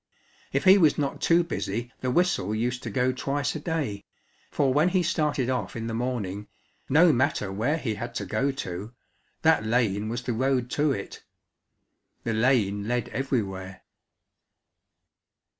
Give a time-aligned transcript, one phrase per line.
[0.51, 4.03] If he was not too busy the whistle used to go twice a day,
[4.49, 6.47] for when he started off in the morning,
[6.89, 8.95] no matter where he had to go to,
[9.43, 11.23] that lane was the road to it.
[12.23, 13.83] The lane led everywhere.